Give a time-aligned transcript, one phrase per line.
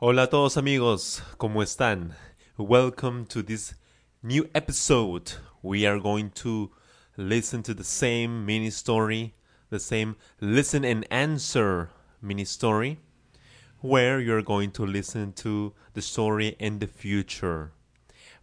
[0.00, 2.14] Hola a todos amigos, ¿cómo están?
[2.56, 3.74] Welcome to this
[4.22, 5.32] new episode.
[5.60, 6.70] We are going to
[7.16, 9.34] listen to the same mini story,
[9.70, 11.90] the same listen and answer
[12.22, 13.00] mini story,
[13.80, 17.72] where you're going to listen to the story in the future.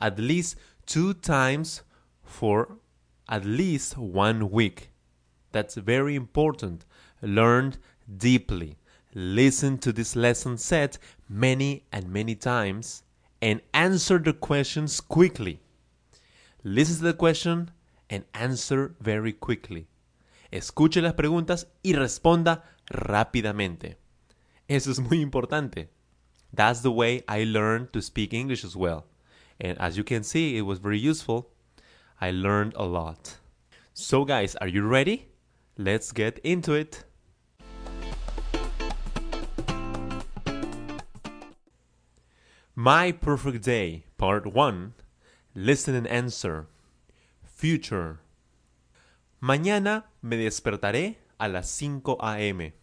[0.00, 1.82] At least two times
[2.22, 2.76] for
[3.28, 4.90] at least one week.
[5.52, 6.84] That's very important.
[7.22, 7.74] Learn
[8.16, 8.76] deeply.
[9.14, 10.98] Listen to this lesson set
[11.28, 13.02] many and many times
[13.42, 15.60] and answer the questions quickly.
[16.62, 17.70] Listen to the question
[18.08, 19.86] and answer very quickly.
[20.50, 23.98] Escuche las preguntas y responda rápidamente.
[24.66, 25.90] Eso es muy importante.
[26.54, 29.04] That's the way I learned to speak English as well.
[29.60, 31.50] And as you can see, it was very useful.
[32.20, 33.38] I learned a lot.
[33.92, 35.28] So, guys, are you ready?
[35.76, 37.04] Let's get into it.
[42.74, 44.94] My Perfect Day, Part 1
[45.54, 46.66] Listen and Answer.
[47.44, 48.20] Future.
[49.40, 52.74] Mañana me despertaré a las 5 a.m.,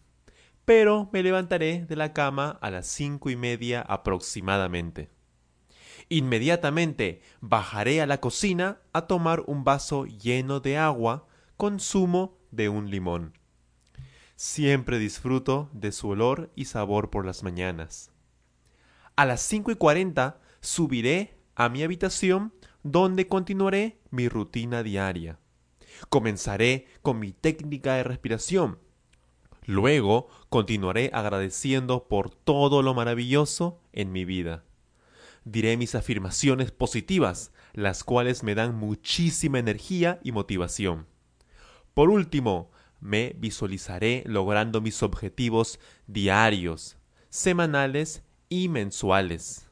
[0.64, 5.08] pero me levantaré de la cama a las cinco y media aproximadamente.
[6.10, 11.26] Inmediatamente bajaré a la cocina a tomar un vaso lleno de agua
[11.56, 13.38] con zumo de un limón.
[14.36, 18.10] Siempre disfruto de su olor y sabor por las mañanas.
[19.16, 22.52] A las cinco y cuarenta subiré a mi habitación
[22.82, 25.38] donde continuaré mi rutina diaria.
[26.08, 28.78] Comenzaré con mi técnica de respiración.
[29.64, 34.64] Luego continuaré agradeciendo por todo lo maravilloso en mi vida.
[35.44, 41.06] Diré mis afirmaciones positivas, las cuales me dan muchísima energía y motivación.
[41.94, 42.70] Por último,
[43.00, 46.96] me visualizaré logrando mis objetivos diarios,
[47.28, 49.68] semanales y mensuales.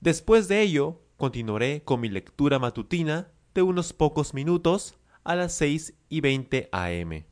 [0.00, 5.94] Después de ello, continuaré con mi lectura matutina de unos pocos minutos a las 6
[6.10, 7.24] y 20 am.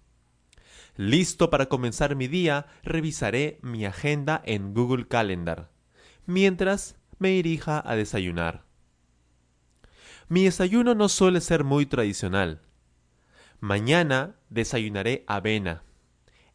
[0.97, 5.71] Listo para comenzar mi día, revisaré mi agenda en Google Calendar,
[6.25, 8.65] mientras me dirija a desayunar.
[10.29, 12.63] Mi desayuno no suele ser muy tradicional.
[13.61, 15.83] Mañana desayunaré avena,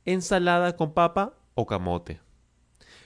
[0.03, 2.21] ensalada con papa o camote.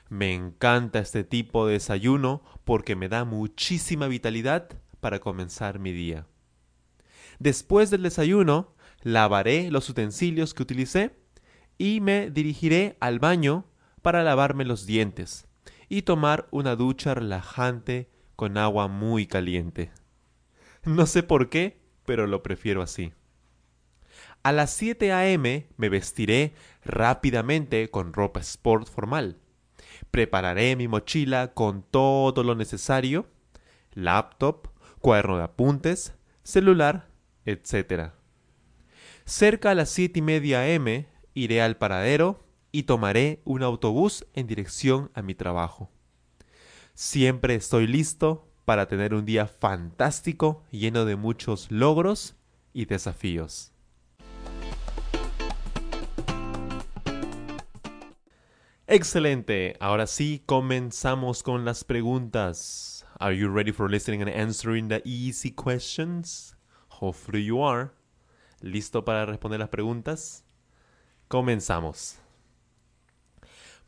[0.08, 4.70] Me encanta este tipo de desayuno porque me da muchísima vitalidad
[5.02, 6.26] para comenzar mi día.
[7.40, 11.16] Después del desayuno, lavaré los utensilios que utilicé
[11.78, 13.66] y me dirigiré al baño
[14.02, 15.48] para lavarme los dientes
[15.90, 19.92] y tomar una ducha relajante con agua muy caliente.
[20.84, 23.14] No sé por qué, pero lo prefiero así.
[24.44, 25.68] A las 7 a.m.
[25.78, 26.54] me vestiré
[26.84, 29.38] rápidamente con ropa sport formal.
[30.12, 33.28] Prepararé mi mochila con todo lo necesario,
[33.94, 34.68] laptop,
[35.00, 36.14] cuaderno de apuntes,
[36.44, 37.08] celular,
[37.46, 38.12] etc.
[39.26, 44.48] Cerca a las 7 y media am iré al paradero y tomaré un autobús en
[44.48, 45.90] dirección a mi trabajo.
[46.94, 52.36] Siempre estoy listo para tener un día fantástico lleno de muchos logros
[52.74, 53.72] y desafíos.
[58.88, 59.76] Excelente.
[59.80, 63.06] Ahora sí, comenzamos con las preguntas.
[63.20, 66.56] Are you ready for listening and answering the easy questions?
[67.12, 67.92] You are.
[68.62, 70.46] ¿Listo para responder las preguntas?
[71.28, 72.18] Comenzamos.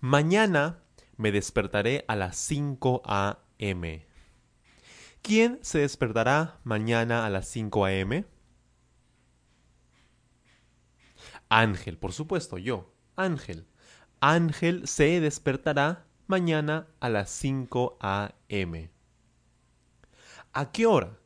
[0.01, 0.79] Mañana
[1.15, 4.05] me despertaré a las 5 a.m.
[5.21, 8.25] ¿Quién se despertará mañana a las 5 a.m.?
[11.47, 13.65] Ángel, por supuesto, yo, Ángel.
[14.19, 18.91] Ángel se despertará mañana a las 5 a.m.
[20.51, 21.17] ¿A qué hora?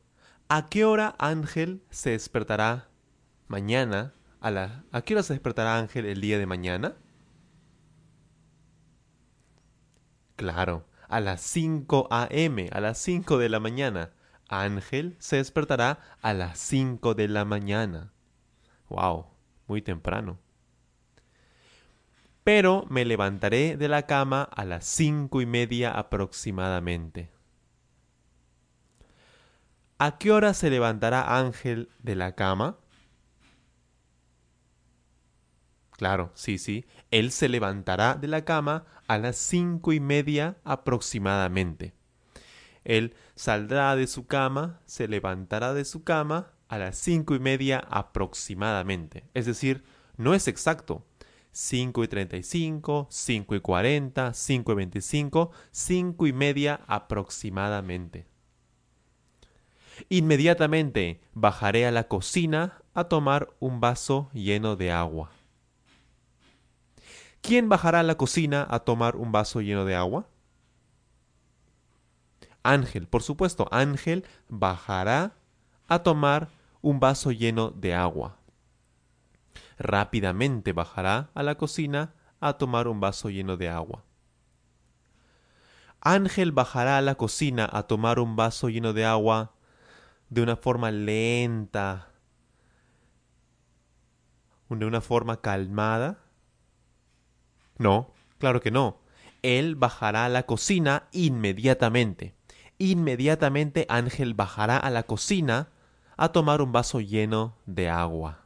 [0.52, 2.88] ¿A qué hora Ángel se despertará
[3.46, 4.14] mañana?
[4.40, 6.96] A, la, ¿A qué hora se despertará Ángel el día de mañana?
[10.34, 14.10] Claro, a las 5 a.m., a las 5 de la mañana.
[14.48, 18.12] Ángel se despertará a las 5 de la mañana.
[18.88, 19.26] ¡Wow!
[19.68, 20.40] Muy temprano
[22.42, 27.30] pero me levantaré de la cama a las cinco y media aproximadamente.
[30.02, 32.78] ¿A qué hora se levantará Ángel de la cama?
[35.90, 36.86] Claro, sí, sí.
[37.10, 41.92] Él se levantará de la cama a las cinco y media aproximadamente.
[42.82, 47.80] Él saldrá de su cama, se levantará de su cama a las cinco y media
[47.90, 49.24] aproximadamente.
[49.34, 49.84] Es decir,
[50.16, 51.04] no es exacto,
[51.52, 58.29] 5 y 35, 5 y 40, 5 y 25, 5 y media aproximadamente.
[60.08, 65.30] Inmediatamente bajaré a la cocina a tomar un vaso lleno de agua.
[67.42, 70.26] ¿Quién bajará a la cocina a tomar un vaso lleno de agua?
[72.62, 75.32] Ángel, por supuesto, Ángel bajará
[75.88, 76.48] a tomar
[76.82, 78.40] un vaso lleno de agua
[79.80, 84.04] rápidamente bajará a la cocina a tomar un vaso lleno de agua.
[86.02, 89.52] Ángel bajará a la cocina a tomar un vaso lleno de agua
[90.30, 92.08] de una forma lenta,
[94.68, 96.18] de una forma calmada.
[97.76, 98.98] No, claro que no.
[99.42, 102.34] Él bajará a la cocina inmediatamente.
[102.78, 105.68] Inmediatamente Ángel bajará a la cocina
[106.16, 108.40] a tomar un vaso lleno de agua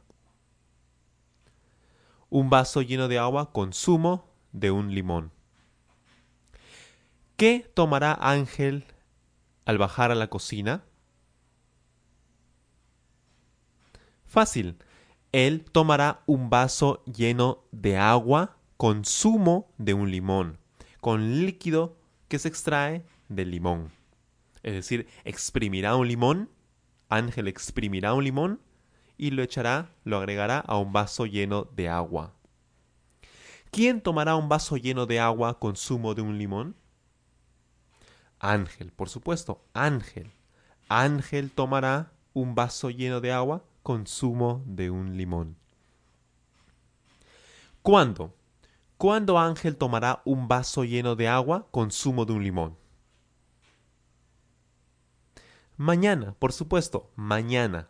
[2.35, 5.31] un vaso lleno de agua con zumo de un limón.
[7.37, 8.83] ¿Qué tomará Ángel
[9.63, 10.83] al bajar a la cocina?
[14.35, 14.75] Fácil.
[15.31, 20.57] Él tomará un vaso lleno de agua con zumo de un limón,
[20.99, 21.95] con líquido
[22.27, 23.93] que se extrae del limón.
[24.61, 26.49] Es decir, exprimirá un limón,
[27.07, 28.59] Ángel exprimirá un limón
[29.17, 32.33] y lo echará, lo agregará a un vaso lleno de agua.
[33.71, 36.75] ¿Quién tomará un vaso lleno de agua con zumo de un limón?
[38.39, 40.29] Ángel, por supuesto, Ángel.
[40.89, 45.57] Ángel tomará un vaso lleno de agua con zumo de un limón.
[47.83, 48.35] ¿Cuándo?
[48.97, 52.77] ¿Cuándo Ángel tomará un vaso lleno de agua con zumo de un limón?
[55.77, 57.87] Mañana, por supuesto, mañana.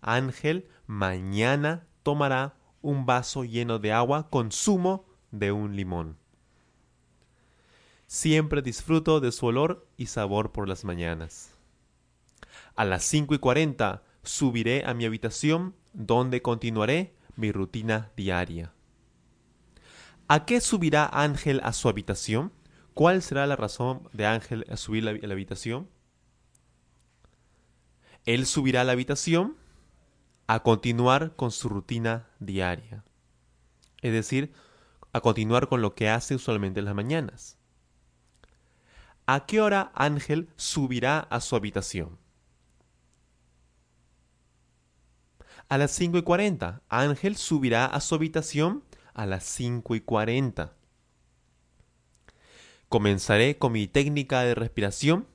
[0.00, 6.18] Ángel mañana tomará un vaso lleno de agua con zumo de un limón.
[8.08, 11.54] Siempre disfruto de su olor y sabor por las mañanas.
[12.74, 18.72] A las cinco y cuarenta subiré a mi habitación donde continuaré mi rutina diaria.
[20.28, 22.52] ¿A qué subirá Ángel a su habitación?
[22.94, 25.88] ¿Cuál será la razón de Ángel subir a la habitación?
[28.24, 29.56] Él subirá a la habitación
[30.48, 33.04] a continuar con su rutina diaria.
[34.02, 34.52] Es decir,
[35.12, 37.58] a continuar con lo que hace usualmente en las mañanas.
[39.26, 42.18] ¿A qué hora Ángel subirá a su habitación?
[45.68, 46.82] A las 5 y 40.
[46.88, 50.72] Ángel subirá a su habitación a las 5 y 40.
[52.88, 55.26] Comenzaré con mi técnica de respiración,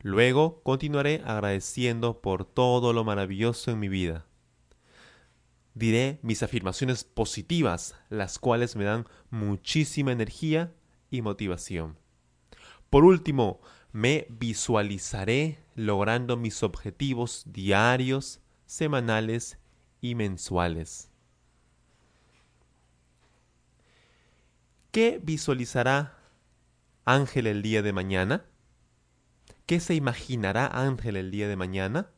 [0.00, 4.26] luego continuaré agradeciendo por todo lo maravilloso en mi vida
[5.74, 10.72] diré mis afirmaciones positivas, las cuales me dan muchísima energía
[11.10, 11.98] y motivación.
[12.90, 13.60] Por último,
[13.92, 19.58] me visualizaré logrando mis objetivos diarios, semanales
[20.02, 21.08] mensuales.
[24.90, 26.18] ¿Qué visualizará
[27.04, 28.44] Ángel el día de mañana?
[29.64, 32.10] ¿Qué se imaginará Ángel el día de mañana?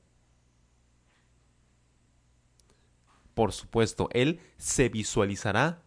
[3.35, 5.83] Por supuesto, él se visualizará,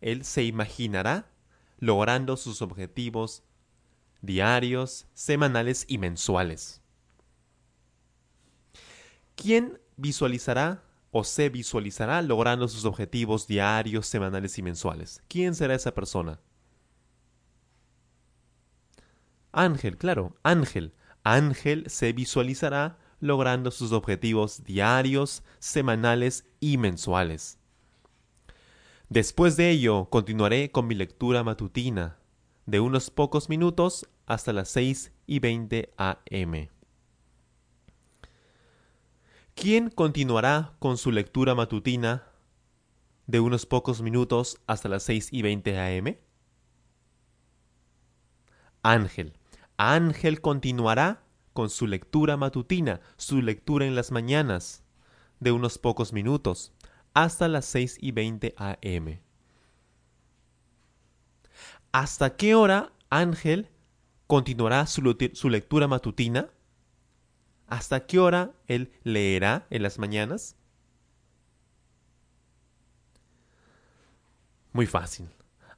[0.00, 1.30] él se imaginará
[1.78, 3.42] logrando sus objetivos
[4.22, 6.80] diarios, semanales y mensuales.
[9.34, 15.22] ¿Quién visualizará o se visualizará logrando sus objetivos diarios, semanales y mensuales?
[15.28, 16.40] ¿Quién será esa persona?
[19.52, 20.94] Ángel, claro, Ángel.
[21.24, 27.58] Ángel se visualizará logrando sus objetivos diarios, semanales y mensuales.
[29.08, 32.18] Después de ello, continuaré con mi lectura matutina,
[32.66, 36.79] de unos pocos minutos hasta las 6 y 20 am.
[39.60, 42.24] ¿Quién continuará con su lectura matutina
[43.26, 46.16] de unos pocos minutos hasta las 6 y 20 am?
[48.82, 49.34] Ángel.
[49.76, 54.82] Ángel continuará con su lectura matutina, su lectura en las mañanas,
[55.40, 56.72] de unos pocos minutos,
[57.12, 59.20] hasta las 6 y 20 am.
[61.92, 63.68] ¿Hasta qué hora Ángel
[64.26, 65.02] continuará su,
[65.50, 66.48] lectura matutina?
[67.70, 70.56] ¿Hasta qué hora él leerá en las mañanas?
[74.72, 75.28] Muy fácil.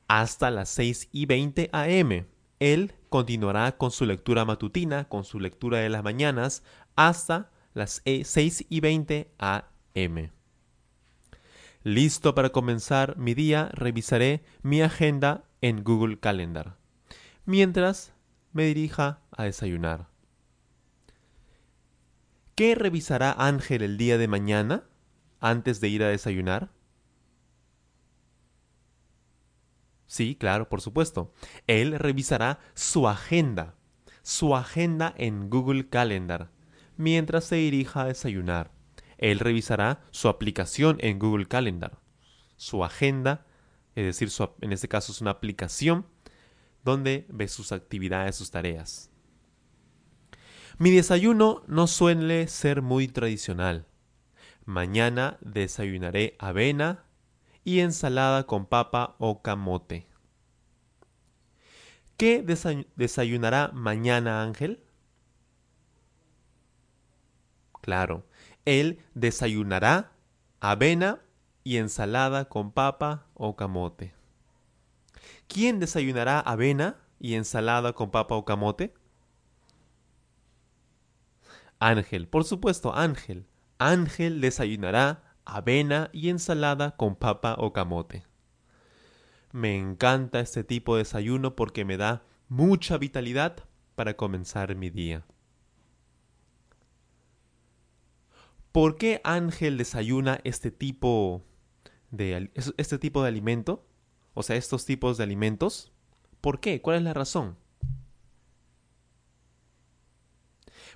[0.08, 2.26] Hasta las 6 y 20 am.
[2.60, 6.62] Él continuará con su lectura matutina, con su lectura de las mañanas,
[6.96, 10.30] hasta las 6 y 20 am.
[11.82, 16.78] Listo para comenzar mi día, revisaré mi agenda en Google Calendar,
[17.44, 18.14] mientras
[18.52, 20.11] me dirija a desayunar.
[22.54, 24.84] ¿Qué revisará Ángel el día de mañana
[25.40, 26.70] antes de ir a desayunar?
[30.06, 31.32] Sí, claro, por supuesto.
[31.66, 33.76] Él revisará su agenda,
[34.20, 36.50] su agenda en Google Calendar,
[36.98, 38.70] mientras se dirija a desayunar.
[39.16, 42.00] Él revisará su aplicación en Google Calendar,
[42.56, 43.46] su agenda,
[43.94, 44.28] es decir,
[44.60, 46.06] en este caso es una aplicación
[46.84, 49.11] donde ve sus actividades, sus tareas.
[50.82, 53.86] Mi desayuno no suele ser muy tradicional.
[54.64, 57.04] Mañana desayunaré avena,
[57.62, 60.08] y ensalada con papa o camote.
[62.16, 62.42] ¿Qué
[62.96, 64.82] desayunará mañana Ángel?
[67.80, 68.26] Claro,
[68.64, 70.10] él desayunará
[70.58, 71.20] avena
[71.62, 74.14] y ensalada con papa o camote.
[75.46, 78.92] ¿Quién desayunará avena y ensalada con papa o camote?
[81.82, 83.46] Ángel, por supuesto, Ángel.
[83.78, 88.24] Ángel desayunará avena y ensalada con papa o camote.
[89.50, 93.64] Me encanta este tipo de desayuno porque me da mucha vitalidad
[93.96, 95.26] para comenzar mi día.
[98.70, 101.42] ¿Por qué Ángel desayuna este tipo
[102.12, 103.84] de, este tipo de alimento?
[104.34, 105.90] O sea, estos tipos de alimentos.
[106.40, 106.80] ¿Por qué?
[106.80, 107.56] ¿Cuál es la razón?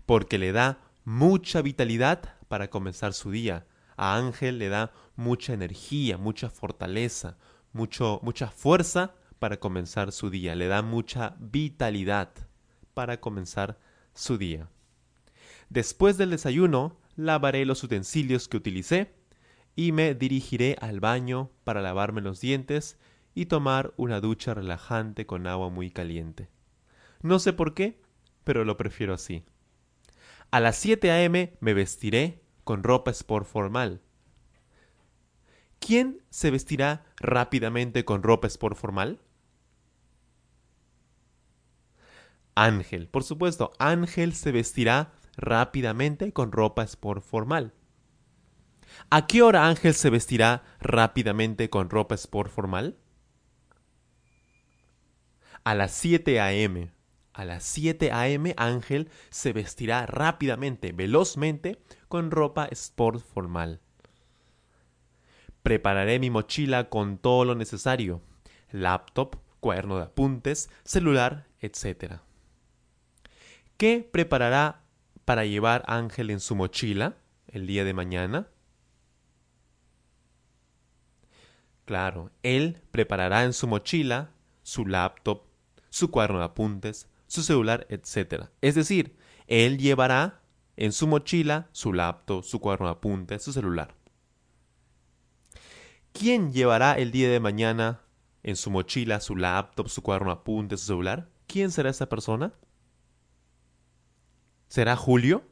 [0.04, 6.18] Porque le da mucha vitalidad para comenzar su día a Ángel le da mucha energía,
[6.18, 7.36] mucha fortaleza,
[7.72, 12.30] mucho, mucha fuerza para comenzar su día, le da mucha vitalidad
[12.94, 13.78] para comenzar
[14.14, 14.68] su día.
[15.68, 19.14] Después del desayuno, lavaré los utensilios que utilicé
[19.74, 22.98] y me dirigiré al baño para lavarme los dientes
[23.34, 26.48] y tomar una ducha relajante con agua muy caliente.
[27.22, 28.00] No sé por qué,
[28.44, 29.44] pero lo prefiero así.
[30.50, 31.56] A las 7 a.m.
[31.60, 34.00] me vestiré con ropa sport formal.
[35.78, 39.20] ¿Quién se vestirá rápidamente con ropa sport formal?
[42.54, 47.74] Ángel, por supuesto, Ángel se vestirá rápidamente con ropa sport formal.
[49.10, 52.96] ¿A qué hora Ángel se vestirá rápidamente con ropa sport formal?
[55.64, 56.95] A las 7 a.m.
[57.36, 58.54] A las 7 a.m.
[58.56, 61.78] Ángel se vestirá rápidamente, velozmente,
[62.08, 63.82] con ropa sport formal.
[65.62, 68.22] Prepararé mi mochila con todo lo necesario,
[68.70, 72.20] laptop, cuaderno de apuntes, celular, etc.
[73.76, 74.84] ¿Qué preparará
[75.26, 78.48] para llevar Ángel en su mochila el día de mañana?
[81.84, 84.30] Claro, él preparará en su mochila
[84.62, 85.42] su laptop,
[85.90, 88.46] su cuaderno de apuntes, su celular, etc.
[88.60, 89.16] Es decir,
[89.46, 90.42] él llevará
[90.76, 93.94] en su mochila su laptop, su cuaderno de apuntes, su celular.
[96.12, 98.00] ¿Quién llevará el día de mañana
[98.46, 102.54] en su mochila su laptop, su cuaderno apunte, su celular, ¿quién será esa persona?
[104.68, 105.44] ¿Será Julio?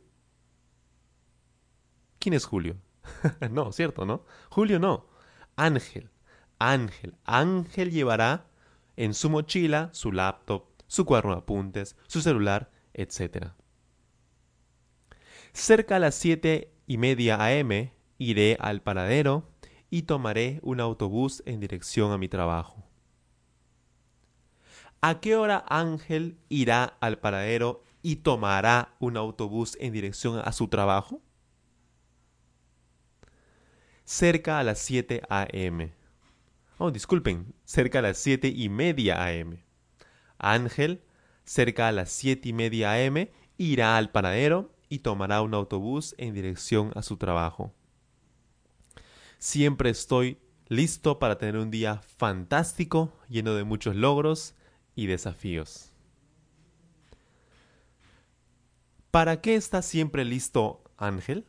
[2.21, 2.76] ¿Quién es Julio?
[3.50, 4.25] no, cierto, ¿no?
[4.49, 5.09] Julio no.
[5.57, 6.11] Ángel.
[6.61, 7.16] Ángel.
[7.25, 8.47] Ángel llevará
[8.97, 13.53] en su mochila su laptop, su cuaderno de apuntes, su celular, etc.
[15.53, 19.50] Cerca a las siete y media AM iré al paradero
[19.91, 22.85] y tomaré un autobús en dirección a mi trabajo.
[25.00, 30.69] ¿A qué hora Ángel irá al paradero y tomará un autobús en dirección a su
[30.69, 31.23] trabajo?
[34.05, 35.95] Cerca a las 7 a.m.
[36.79, 39.63] Oh, disculpen, cerca a las 7 y media a.m.
[40.38, 41.03] Ángel,
[41.45, 46.35] cerca a las 7 y media a.m., irá al paradero y tomará un autobús en
[46.35, 47.73] dirección a su trabajo.
[49.38, 50.38] Siempre estoy
[50.69, 54.55] listo para tener un día fantástico, lleno de muchos logros
[54.95, 55.91] y desafíos.
[59.11, 61.45] ¿Para qué está siempre listo Ángel?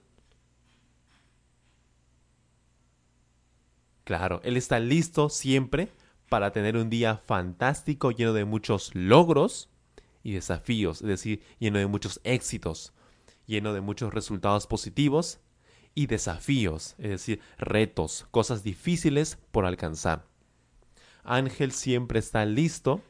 [4.04, 5.92] Claro, él está listo siempre
[6.30, 9.70] para tener un día fantástico, lleno de muchos logros
[10.24, 12.94] y desafíos, es decir, lleno de muchos éxitos,
[13.46, 15.40] lleno de muchos resultados positivos
[15.94, 20.26] y desafíos, es decir, retos, cosas difíciles por alcanzar.
[21.24, 23.02] Ángel siempre está listo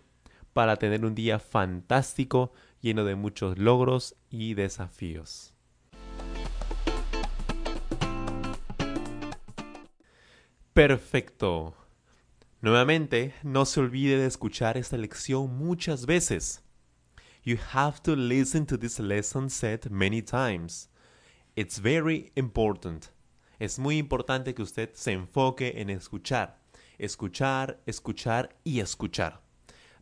[0.53, 5.53] para tener un día fantástico, lleno de muchos logros y desafíos.
[10.73, 11.73] Perfecto.
[12.65, 16.63] Nuevamente, no se olvide de escuchar esta lección muchas veces.
[17.43, 20.89] You have to listen to this lesson set many times.
[21.55, 23.11] It's very important.
[23.59, 26.57] Es muy importante que usted se enfoque en escuchar.
[26.97, 29.43] Escuchar, escuchar y escuchar.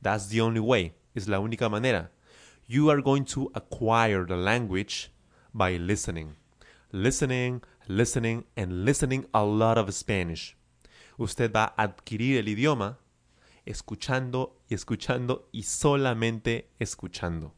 [0.01, 0.93] That's the only way.
[1.13, 2.11] Es la única manera.
[2.65, 5.11] You are going to acquire the language
[5.53, 6.37] by listening.
[6.93, 10.55] Listening, listening, and listening a lot of Spanish.
[11.17, 12.99] Usted va a adquirir el idioma
[13.65, 17.53] escuchando y escuchando y solamente escuchando.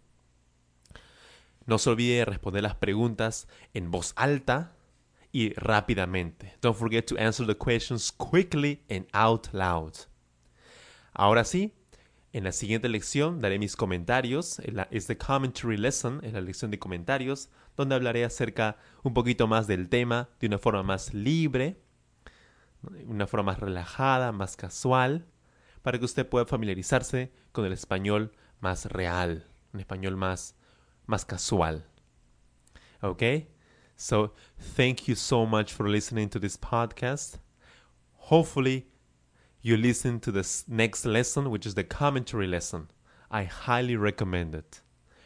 [1.65, 4.75] No se olvide de responder las preguntas en voz alta
[5.31, 6.53] y rápidamente.
[6.61, 9.93] Don't forget to answer the questions quickly and out loud.
[11.11, 11.73] Ahora sí,
[12.33, 14.59] en la siguiente lección daré mis comentarios.
[14.91, 19.67] Es the commentary lesson, es la lección de comentarios, donde hablaré acerca un poquito más
[19.67, 21.81] del tema de una forma más libre,
[23.07, 25.25] una forma más relajada, más casual,
[25.81, 30.55] para que usted pueda familiarizarse con el español más real, un español más
[31.07, 31.85] más casual.
[33.01, 33.47] Okay?
[33.95, 34.33] So,
[34.75, 37.37] thank you so much for listening to this podcast.
[38.29, 38.87] Hopefully,
[39.61, 42.89] you listen to the next lesson, which is the commentary lesson.
[43.31, 44.81] I highly recommend it.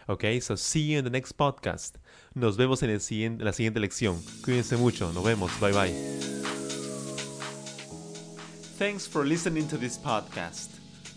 [0.08, 1.94] Okay, so see you in the next podcast.
[2.36, 2.90] Nos vemos en,
[3.40, 4.18] la siguiente lección.
[4.42, 5.12] Cuídense mucho.
[5.12, 5.52] Nos vemos.
[5.60, 6.39] Bye bye.
[8.80, 10.70] Thanks for listening to this podcast.